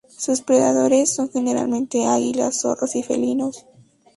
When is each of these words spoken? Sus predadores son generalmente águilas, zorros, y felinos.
Sus 0.17 0.41
predadores 0.41 1.13
son 1.13 1.29
generalmente 1.29 2.07
águilas, 2.07 2.61
zorros, 2.61 2.95
y 2.95 3.03
felinos. 3.03 3.67